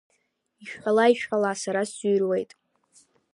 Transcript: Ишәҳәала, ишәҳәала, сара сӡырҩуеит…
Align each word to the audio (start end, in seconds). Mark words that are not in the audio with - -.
Ишәҳәала, 0.61 1.05
ишәҳәала, 1.11 1.51
сара 1.63 1.81
сӡырҩуеит… 1.89 2.51